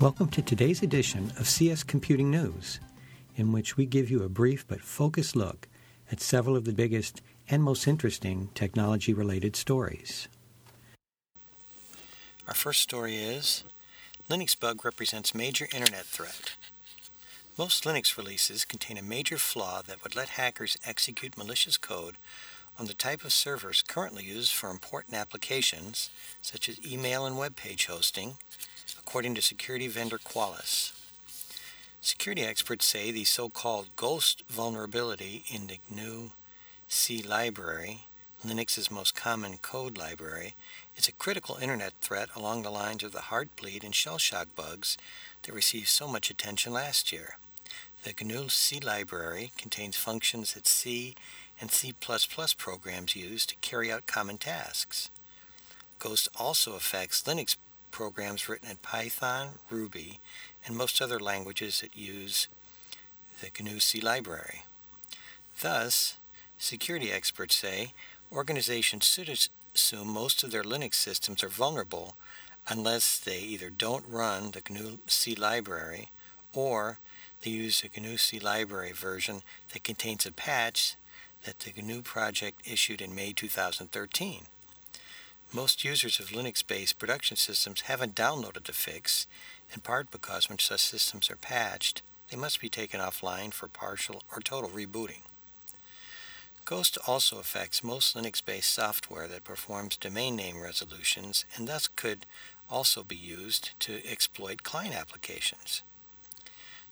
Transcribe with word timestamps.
Welcome 0.00 0.28
to 0.28 0.40
today's 0.40 0.82
edition 0.82 1.30
of 1.38 1.46
CS 1.46 1.82
Computing 1.82 2.30
News, 2.30 2.80
in 3.36 3.52
which 3.52 3.76
we 3.76 3.84
give 3.84 4.10
you 4.10 4.22
a 4.22 4.30
brief 4.30 4.66
but 4.66 4.80
focused 4.80 5.36
look 5.36 5.68
at 6.10 6.22
several 6.22 6.56
of 6.56 6.64
the 6.64 6.72
biggest 6.72 7.20
and 7.50 7.62
most 7.62 7.86
interesting 7.86 8.48
technology 8.54 9.12
related 9.12 9.56
stories. 9.56 10.26
Our 12.48 12.54
first 12.54 12.80
story 12.80 13.16
is 13.16 13.62
Linux 14.30 14.58
bug 14.58 14.86
represents 14.86 15.34
major 15.34 15.68
internet 15.70 16.06
threat. 16.06 16.56
Most 17.58 17.84
Linux 17.84 18.16
releases 18.16 18.64
contain 18.64 18.96
a 18.96 19.02
major 19.02 19.36
flaw 19.36 19.82
that 19.82 20.02
would 20.02 20.16
let 20.16 20.30
hackers 20.30 20.78
execute 20.82 21.36
malicious 21.36 21.76
code 21.76 22.16
on 22.78 22.86
the 22.86 22.94
type 22.94 23.22
of 23.22 23.34
servers 23.34 23.82
currently 23.82 24.24
used 24.24 24.54
for 24.54 24.70
important 24.70 25.14
applications 25.14 26.08
such 26.40 26.70
as 26.70 26.90
email 26.90 27.26
and 27.26 27.36
web 27.36 27.54
page 27.54 27.84
hosting, 27.84 28.38
according 29.10 29.34
to 29.34 29.42
security 29.42 29.88
vendor 29.88 30.18
Qualys. 30.18 30.92
Security 32.00 32.42
experts 32.42 32.86
say 32.86 33.10
the 33.10 33.24
so-called 33.24 33.88
ghost 33.96 34.44
vulnerability 34.48 35.42
in 35.52 35.66
the 35.66 35.80
GNU 35.92 36.30
C 36.86 37.20
library, 37.20 38.02
Linux's 38.46 38.88
most 38.88 39.16
common 39.16 39.56
code 39.56 39.98
library, 39.98 40.54
is 40.96 41.08
a 41.08 41.12
critical 41.12 41.58
internet 41.60 41.92
threat 42.00 42.28
along 42.36 42.62
the 42.62 42.70
lines 42.70 43.02
of 43.02 43.10
the 43.10 43.26
Heartbleed 43.32 43.82
and 43.82 43.92
Shellshock 43.92 44.46
bugs 44.54 44.96
that 45.42 45.52
received 45.52 45.88
so 45.88 46.06
much 46.06 46.30
attention 46.30 46.72
last 46.72 47.10
year. 47.10 47.38
The 48.04 48.14
GNU 48.16 48.48
C 48.48 48.78
library 48.78 49.50
contains 49.58 49.96
functions 49.96 50.54
that 50.54 50.68
C 50.68 51.16
and 51.60 51.72
C++ 51.72 51.92
programs 52.56 53.16
use 53.16 53.44
to 53.46 53.56
carry 53.56 53.90
out 53.90 54.06
common 54.06 54.38
tasks. 54.38 55.10
Ghost 55.98 56.28
also 56.38 56.76
affects 56.76 57.24
Linux 57.24 57.56
programs 57.90 58.48
written 58.48 58.70
in 58.70 58.76
Python, 58.76 59.50
Ruby, 59.68 60.20
and 60.64 60.76
most 60.76 61.00
other 61.00 61.20
languages 61.20 61.80
that 61.80 61.96
use 61.96 62.48
the 63.40 63.50
GNU 63.62 63.80
C 63.80 64.00
library. 64.00 64.64
Thus, 65.60 66.16
security 66.58 67.10
experts 67.10 67.56
say 67.56 67.92
organizations 68.32 69.04
should 69.04 69.28
assume 69.28 70.08
most 70.08 70.42
of 70.42 70.50
their 70.50 70.62
Linux 70.62 70.94
systems 70.94 71.42
are 71.42 71.48
vulnerable 71.48 72.16
unless 72.68 73.18
they 73.18 73.38
either 73.38 73.70
don't 73.70 74.04
run 74.08 74.52
the 74.52 74.62
GNU 74.68 74.98
C 75.06 75.34
library 75.34 76.10
or 76.52 76.98
they 77.42 77.50
use 77.50 77.82
a 77.82 78.00
GNU 78.00 78.16
C 78.16 78.38
library 78.38 78.92
version 78.92 79.42
that 79.72 79.84
contains 79.84 80.26
a 80.26 80.32
patch 80.32 80.96
that 81.44 81.60
the 81.60 81.72
GNU 81.82 82.02
project 82.02 82.60
issued 82.70 83.00
in 83.00 83.14
May 83.14 83.32
2013. 83.32 84.42
Most 85.52 85.84
users 85.84 86.20
of 86.20 86.28
Linux-based 86.28 86.96
production 87.00 87.36
systems 87.36 87.82
haven't 87.82 88.14
downloaded 88.14 88.64
the 88.64 88.72
fix, 88.72 89.26
in 89.74 89.80
part 89.80 90.12
because 90.12 90.48
when 90.48 90.60
such 90.60 90.80
systems 90.80 91.28
are 91.28 91.36
patched, 91.36 92.02
they 92.30 92.36
must 92.36 92.60
be 92.60 92.68
taken 92.68 93.00
offline 93.00 93.52
for 93.52 93.66
partial 93.66 94.22
or 94.32 94.38
total 94.38 94.70
rebooting. 94.70 95.22
Ghost 96.64 96.98
also 97.04 97.40
affects 97.40 97.82
most 97.82 98.14
Linux-based 98.14 98.70
software 98.70 99.26
that 99.26 99.42
performs 99.42 99.96
domain 99.96 100.36
name 100.36 100.60
resolutions 100.60 101.44
and 101.56 101.66
thus 101.66 101.88
could 101.88 102.26
also 102.70 103.02
be 103.02 103.16
used 103.16 103.70
to 103.80 104.06
exploit 104.08 104.62
client 104.62 104.94
applications. 104.94 105.82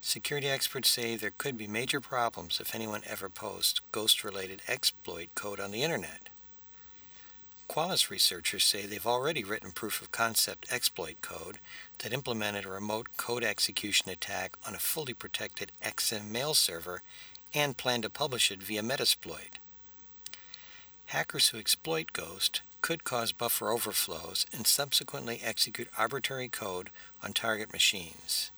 Security 0.00 0.48
experts 0.48 0.90
say 0.90 1.14
there 1.14 1.32
could 1.38 1.56
be 1.56 1.68
major 1.68 2.00
problems 2.00 2.58
if 2.58 2.74
anyone 2.74 3.02
ever 3.06 3.28
posts 3.28 3.80
ghost-related 3.92 4.62
exploit 4.66 5.28
code 5.36 5.60
on 5.60 5.70
the 5.70 5.84
internet. 5.84 6.28
Qualys 7.68 8.08
researchers 8.08 8.64
say 8.64 8.86
they've 8.86 9.06
already 9.06 9.44
written 9.44 9.72
proof 9.72 10.00
of 10.00 10.10
concept 10.10 10.66
exploit 10.72 11.20
code 11.20 11.58
that 11.98 12.14
implemented 12.14 12.64
a 12.64 12.70
remote 12.70 13.08
code 13.18 13.44
execution 13.44 14.10
attack 14.10 14.56
on 14.66 14.74
a 14.74 14.78
fully 14.78 15.12
protected 15.12 15.70
Exim 15.84 16.30
mail 16.30 16.54
server 16.54 17.02
and 17.54 17.76
plan 17.76 18.00
to 18.02 18.08
publish 18.08 18.50
it 18.50 18.62
via 18.62 18.82
Metasploit. 18.82 19.58
Hackers 21.06 21.48
who 21.48 21.58
exploit 21.58 22.12
Ghost 22.14 22.62
could 22.80 23.04
cause 23.04 23.32
buffer 23.32 23.70
overflows 23.70 24.46
and 24.52 24.66
subsequently 24.66 25.40
execute 25.44 25.88
arbitrary 25.98 26.48
code 26.48 26.88
on 27.22 27.32
target 27.34 27.72
machines. 27.72 28.50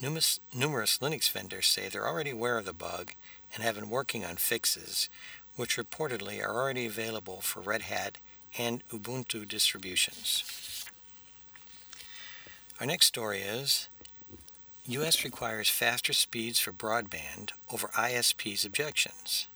Numerous, 0.00 0.40
numerous 0.54 0.98
Linux 0.98 1.30
vendors 1.30 1.66
say 1.66 1.88
they're 1.88 2.08
already 2.08 2.30
aware 2.30 2.56
of 2.56 2.64
the 2.64 2.72
bug 2.72 3.12
and 3.54 3.62
have 3.62 3.74
been 3.74 3.90
working 3.90 4.24
on 4.24 4.36
fixes, 4.36 5.08
which 5.56 5.76
reportedly 5.76 6.42
are 6.42 6.56
already 6.56 6.86
available 6.86 7.40
for 7.40 7.60
Red 7.60 7.82
Hat 7.82 8.18
and 8.58 8.82
Ubuntu 8.88 9.46
distributions. 9.46 10.86
Our 12.80 12.86
next 12.86 13.06
story 13.06 13.40
is 13.40 13.88
U.S. 14.86 15.24
requires 15.24 15.68
faster 15.68 16.12
speeds 16.12 16.58
for 16.58 16.72
broadband 16.72 17.50
over 17.72 17.88
ISP's 17.88 18.64
objections. 18.64 19.46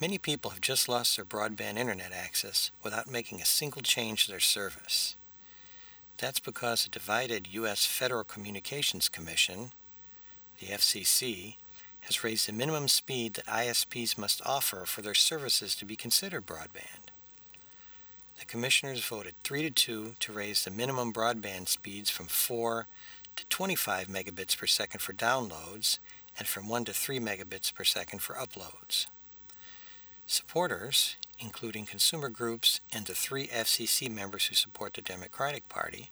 Many 0.00 0.18
people 0.18 0.50
have 0.50 0.60
just 0.60 0.88
lost 0.88 1.14
their 1.14 1.24
broadband 1.24 1.76
internet 1.76 2.10
access 2.12 2.72
without 2.82 3.10
making 3.10 3.40
a 3.40 3.44
single 3.44 3.82
change 3.82 4.24
to 4.24 4.32
their 4.32 4.40
service. 4.40 5.14
That's 6.18 6.40
because 6.40 6.84
a 6.84 6.88
divided 6.88 7.46
U.S. 7.52 7.84
Federal 7.84 8.24
Communications 8.24 9.08
Commission, 9.08 9.70
the 10.58 10.66
FCC, 10.66 11.56
has 12.02 12.22
raised 12.24 12.48
the 12.48 12.52
minimum 12.52 12.88
speed 12.88 13.34
that 13.34 13.46
ISPs 13.46 14.18
must 14.18 14.42
offer 14.44 14.84
for 14.84 15.02
their 15.02 15.14
services 15.14 15.74
to 15.76 15.84
be 15.84 15.96
considered 15.96 16.46
broadband. 16.46 17.10
The 18.38 18.44
commissioners 18.44 19.04
voted 19.04 19.34
3 19.44 19.62
to 19.62 19.70
2 19.70 20.14
to 20.18 20.32
raise 20.32 20.64
the 20.64 20.70
minimum 20.70 21.12
broadband 21.12 21.68
speeds 21.68 22.10
from 22.10 22.26
4 22.26 22.86
to 23.36 23.46
25 23.46 24.08
megabits 24.08 24.56
per 24.56 24.66
second 24.66 25.00
for 25.00 25.12
downloads 25.12 25.98
and 26.38 26.48
from 26.48 26.68
1 26.68 26.86
to 26.86 26.92
3 26.92 27.20
megabits 27.20 27.72
per 27.72 27.84
second 27.84 28.20
for 28.20 28.34
uploads. 28.34 29.06
Supporters, 30.26 31.16
including 31.38 31.84
consumer 31.84 32.28
groups 32.28 32.80
and 32.92 33.06
the 33.06 33.14
three 33.14 33.48
FCC 33.48 34.10
members 34.10 34.46
who 34.46 34.54
support 34.54 34.94
the 34.94 35.02
Democratic 35.02 35.68
Party, 35.68 36.10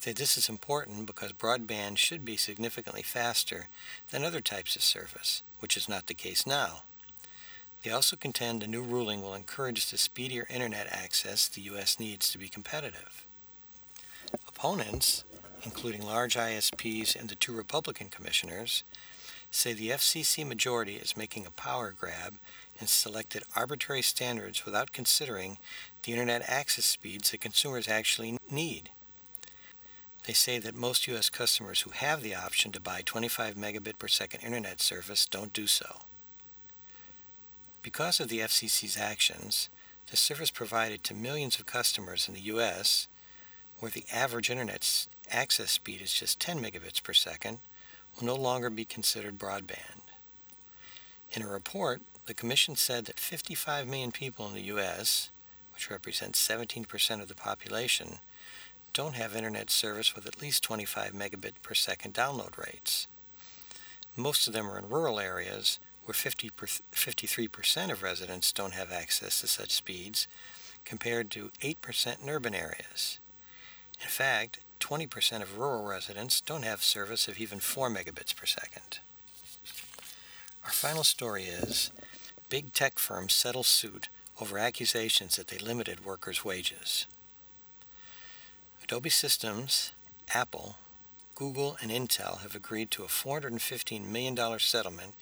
say 0.00 0.12
this 0.12 0.38
is 0.38 0.48
important 0.48 1.04
because 1.04 1.32
broadband 1.32 1.98
should 1.98 2.24
be 2.24 2.38
significantly 2.38 3.02
faster 3.02 3.68
than 4.10 4.24
other 4.24 4.40
types 4.40 4.74
of 4.74 4.82
service, 4.82 5.42
which 5.58 5.76
is 5.76 5.90
not 5.90 6.06
the 6.06 6.14
case 6.14 6.46
now. 6.46 6.84
They 7.82 7.90
also 7.90 8.16
contend 8.16 8.62
the 8.62 8.66
new 8.66 8.82
ruling 8.82 9.20
will 9.20 9.34
encourage 9.34 9.90
the 9.90 9.98
speedier 9.98 10.46
internet 10.48 10.86
access 10.90 11.48
the 11.48 11.60
U.S. 11.62 12.00
needs 12.00 12.32
to 12.32 12.38
be 12.38 12.48
competitive. 12.48 13.26
Opponents, 14.48 15.24
including 15.64 16.02
large 16.02 16.34
ISPs 16.34 17.14
and 17.14 17.28
the 17.28 17.34
two 17.34 17.52
Republican 17.52 18.08
commissioners, 18.08 18.84
say 19.50 19.74
the 19.74 19.90
FCC 19.90 20.48
majority 20.48 20.94
is 20.96 21.16
making 21.16 21.44
a 21.44 21.50
power 21.50 21.94
grab 21.98 22.36
and 22.78 22.88
selected 22.88 23.42
arbitrary 23.54 24.02
standards 24.02 24.64
without 24.64 24.92
considering 24.92 25.58
the 26.04 26.12
internet 26.12 26.42
access 26.48 26.86
speeds 26.86 27.30
that 27.30 27.42
consumers 27.42 27.86
actually 27.86 28.38
need. 28.50 28.88
They 30.30 30.34
say 30.34 30.60
that 30.60 30.76
most 30.76 31.08
U.S. 31.08 31.28
customers 31.28 31.80
who 31.80 31.90
have 31.90 32.22
the 32.22 32.36
option 32.36 32.70
to 32.70 32.80
buy 32.80 33.02
25 33.04 33.56
megabit 33.56 33.98
per 33.98 34.06
second 34.06 34.42
internet 34.42 34.80
service 34.80 35.26
don't 35.26 35.52
do 35.52 35.66
so. 35.66 36.02
Because 37.82 38.20
of 38.20 38.28
the 38.28 38.38
FCC's 38.38 38.96
actions, 38.96 39.68
the 40.08 40.16
service 40.16 40.52
provided 40.52 41.02
to 41.02 41.14
millions 41.14 41.58
of 41.58 41.66
customers 41.66 42.28
in 42.28 42.34
the 42.34 42.42
U.S., 42.42 43.08
where 43.80 43.90
the 43.90 44.04
average 44.12 44.50
internet 44.50 45.08
access 45.32 45.72
speed 45.72 46.00
is 46.00 46.14
just 46.14 46.38
10 46.38 46.62
megabits 46.62 47.02
per 47.02 47.12
second, 47.12 47.58
will 48.14 48.28
no 48.28 48.36
longer 48.36 48.70
be 48.70 48.84
considered 48.84 49.36
broadband. 49.36 50.12
In 51.32 51.42
a 51.42 51.48
report, 51.48 52.02
the 52.26 52.34
Commission 52.34 52.76
said 52.76 53.06
that 53.06 53.18
55 53.18 53.88
million 53.88 54.12
people 54.12 54.46
in 54.46 54.54
the 54.54 54.62
U.S., 54.62 55.30
which 55.74 55.90
represents 55.90 56.48
17% 56.48 57.20
of 57.20 57.26
the 57.26 57.34
population, 57.34 58.20
don't 58.92 59.14
have 59.14 59.36
internet 59.36 59.70
service 59.70 60.14
with 60.14 60.26
at 60.26 60.40
least 60.42 60.62
25 60.62 61.12
megabit 61.12 61.52
per 61.62 61.74
second 61.74 62.14
download 62.14 62.58
rates. 62.58 63.06
Most 64.16 64.46
of 64.46 64.52
them 64.52 64.68
are 64.70 64.78
in 64.78 64.88
rural 64.88 65.20
areas 65.20 65.78
where 66.04 66.14
50 66.14 66.50
53% 66.50 67.92
of 67.92 68.02
residents 68.02 68.52
don't 68.52 68.74
have 68.74 68.90
access 68.90 69.40
to 69.40 69.46
such 69.46 69.70
speeds, 69.70 70.26
compared 70.84 71.30
to 71.30 71.50
8% 71.62 72.22
in 72.22 72.28
urban 72.28 72.54
areas. 72.54 73.18
In 74.02 74.08
fact, 74.08 74.58
20% 74.80 75.42
of 75.42 75.58
rural 75.58 75.84
residents 75.84 76.40
don't 76.40 76.64
have 76.64 76.82
service 76.82 77.28
of 77.28 77.38
even 77.38 77.60
4 77.60 77.90
megabits 77.90 78.34
per 78.34 78.46
second. 78.46 78.98
Our 80.64 80.70
final 80.70 81.04
story 81.04 81.44
is 81.44 81.92
big 82.48 82.72
tech 82.72 82.98
firms 82.98 83.34
settle 83.34 83.62
suit 83.62 84.08
over 84.40 84.58
accusations 84.58 85.36
that 85.36 85.48
they 85.48 85.58
limited 85.58 86.04
workers' 86.04 86.44
wages. 86.44 87.06
Adobe 88.90 89.08
Systems, 89.08 89.92
Apple, 90.34 90.74
Google, 91.36 91.76
and 91.80 91.92
Intel 91.92 92.40
have 92.40 92.56
agreed 92.56 92.90
to 92.90 93.04
a 93.04 93.06
$415 93.06 94.04
million 94.04 94.58
settlement 94.58 95.14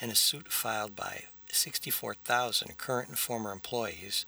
in 0.00 0.08
a 0.08 0.14
suit 0.14 0.50
filed 0.50 0.96
by 0.96 1.24
64,000 1.50 2.78
current 2.78 3.10
and 3.10 3.18
former 3.18 3.52
employees 3.52 4.24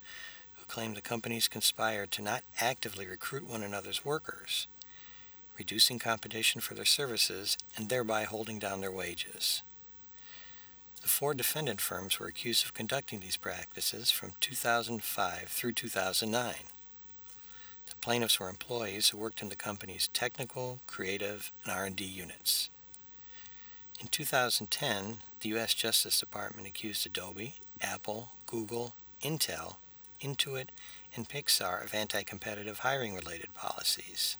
who 0.56 0.66
claim 0.66 0.92
the 0.92 1.00
companies 1.00 1.48
conspired 1.48 2.10
to 2.10 2.20
not 2.20 2.42
actively 2.60 3.06
recruit 3.06 3.48
one 3.48 3.62
another's 3.62 4.04
workers. 4.04 4.66
reducing 5.58 5.98
competition 5.98 6.60
for 6.60 6.74
their 6.74 6.84
services 6.84 7.56
and 7.78 7.88
thereby 7.88 8.24
holding 8.24 8.58
down 8.58 8.82
their 8.82 8.92
wages. 8.92 9.62
The 11.00 11.08
four 11.08 11.32
defendant 11.32 11.80
firms 11.80 12.20
were 12.20 12.26
accused 12.26 12.66
of 12.66 12.74
conducting 12.74 13.20
these 13.20 13.38
practices 13.38 14.10
from 14.10 14.34
2005 14.40 15.48
through 15.48 15.72
2009. 15.72 16.54
Plaintiffs 18.04 18.38
were 18.38 18.50
employees 18.50 19.08
who 19.08 19.16
worked 19.16 19.40
in 19.40 19.48
the 19.48 19.56
company's 19.56 20.08
technical, 20.08 20.78
creative, 20.86 21.50
and 21.64 21.72
R&D 21.72 22.04
units. 22.04 22.68
In 23.98 24.08
2010, 24.08 25.20
the 25.40 25.48
U.S. 25.48 25.72
Justice 25.72 26.20
Department 26.20 26.68
accused 26.68 27.06
Adobe, 27.06 27.54
Apple, 27.80 28.32
Google, 28.44 28.94
Intel, 29.22 29.76
Intuit, 30.20 30.66
and 31.16 31.26
Pixar 31.26 31.82
of 31.82 31.94
anti-competitive 31.94 32.80
hiring-related 32.80 33.54
policies. 33.54 34.36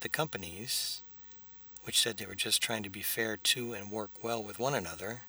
The 0.00 0.08
companies, 0.08 1.02
which 1.84 2.00
said 2.00 2.16
they 2.16 2.26
were 2.26 2.34
just 2.34 2.60
trying 2.60 2.82
to 2.82 2.90
be 2.90 3.02
fair 3.02 3.36
to 3.36 3.72
and 3.72 3.88
work 3.88 4.10
well 4.20 4.42
with 4.42 4.58
one 4.58 4.74
another, 4.74 5.20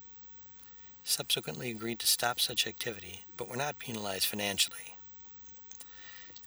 subsequently 1.04 1.70
agreed 1.70 2.00
to 2.00 2.08
stop 2.08 2.40
such 2.40 2.66
activity 2.66 3.26
but 3.38 3.48
were 3.48 3.56
not 3.56 3.78
penalized 3.78 4.26
financially. 4.26 4.96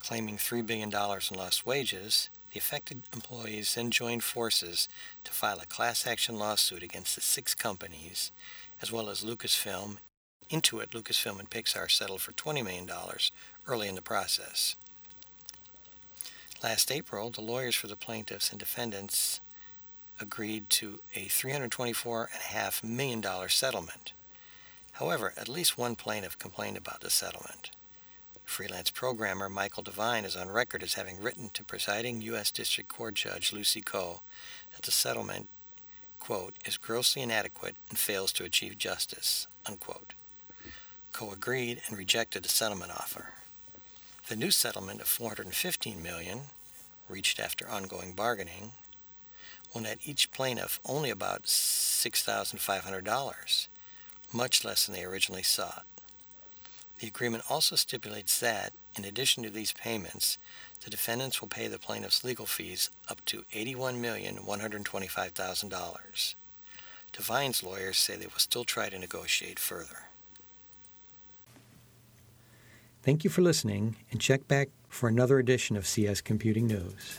Claiming 0.03 0.37
$3 0.37 0.67
billion 0.67 0.89
in 0.89 1.39
lost 1.39 1.65
wages, 1.65 2.29
the 2.53 2.59
affected 2.59 3.05
employees 3.15 3.77
then 3.77 3.93
joined 3.93 4.25
forces 4.25 4.89
to 5.23 5.31
file 5.31 5.61
a 5.63 5.67
class 5.67 6.09
action 6.09 6.37
lawsuit 6.41 6.83
against 6.83 7.15
the 7.15 7.21
six 7.21 7.55
companies, 7.55 8.33
as 8.83 8.91
well 8.91 9.09
as 9.09 9.23
Lucasfilm. 9.23 9.99
Intuit, 10.51 10.89
Lucasfilm, 10.89 11.39
and 11.39 11.49
Pixar 11.49 11.89
settled 11.89 12.21
for 12.21 12.33
$20 12.33 12.65
million 12.65 12.91
early 13.69 13.87
in 13.87 13.95
the 13.95 14.03
process. 14.03 14.75
Last 16.65 16.91
April, 16.91 17.31
the 17.31 17.41
lawyers 17.41 17.77
for 17.77 17.87
the 17.87 17.97
plaintiffs 17.97 18.51
and 18.51 18.59
defendants 18.59 19.41
agreed 20.21 20.69
to 20.71 20.99
a 21.15 21.27
$324.5 21.27 22.85
million 22.85 23.23
settlement. 23.49 24.13
However, 24.95 25.33
at 25.37 25.49
least 25.49 25.79
one 25.79 25.95
plaintiff 25.95 26.39
complained 26.39 26.77
about 26.77 27.03
the 27.03 27.11
settlement. 27.11 27.71
Freelance 28.53 28.91
programmer 28.91 29.49
Michael 29.49 29.83
Devine 29.83 30.27
is 30.27 30.37
on 30.37 30.51
record 30.51 30.83
as 30.83 30.93
having 30.93 31.23
written 31.23 31.49
to 31.55 31.65
presiding 31.65 32.21
U.S. 32.21 32.51
District 32.51 32.87
Court 32.87 33.15
Judge 33.15 33.51
Lucy 33.51 33.81
Koh 33.81 34.21
that 34.73 34.83
the 34.83 34.91
settlement, 34.91 35.49
quote, 36.21 36.53
is 36.67 36.77
grossly 36.77 37.23
inadequate 37.23 37.77
and 37.89 37.99
fails 37.99 38.31
to 38.35 38.45
achieve 38.45 38.77
justice, 38.77 39.47
unquote. 39.65 40.13
Koh 41.15 41.33
agreed 41.33 41.81
and 41.89 41.97
rejected 41.97 42.43
the 42.43 42.51
settlement 42.51 42.91
offer. 42.91 43.31
The 44.29 44.37
new 44.37 44.51
settlement 44.51 45.01
of 45.01 45.07
415 45.07 46.03
million, 46.03 46.41
reached 47.09 47.41
after 47.41 47.67
ongoing 47.67 48.13
bargaining, 48.13 48.73
will 49.73 49.81
net 49.81 50.01
each 50.05 50.31
plaintiff 50.31 50.79
only 50.85 51.09
about 51.09 51.45
$6,500 51.45 53.69
much 54.31 54.63
less 54.63 54.85
than 54.85 54.95
they 54.95 55.05
originally 55.05 55.43
sought. 55.43 55.87
The 57.03 57.09
agreement 57.09 57.45
also 57.51 57.75
stipulates 57.75 58.39
that, 58.39 58.73
in 58.97 59.05
addition 59.05 59.43
to 59.43 59.51
these 59.51 59.73
payments, 59.73 60.39
the 60.85 60.91
defendants 60.91 61.41
will 61.41 61.49
pay 61.49 61.67
the 61.67 61.81
plaintiffs 61.81 62.23
legal 62.23 62.47
fees 62.47 62.91
up 63.09 63.25
to 63.25 63.43
$81,125,000. 63.53 66.35
Devine's 67.11 67.65
lawyers 67.65 67.99
say 67.99 68.15
they 68.15 68.27
will 68.27 68.35
still 68.37 68.63
try 68.63 68.89
to 68.89 69.01
negotiate 69.01 69.59
further. 69.59 70.05
Thank 73.03 73.25
you 73.25 73.31
for 73.31 73.43
listening, 73.43 73.97
and 74.13 74.21
check 74.21 74.47
back 74.47 74.69
for 74.89 75.09
another 75.09 75.41
edition 75.41 75.77
of 75.77 75.89
CS 75.89 76.21
Computing 76.21 76.69
News. 76.69 77.19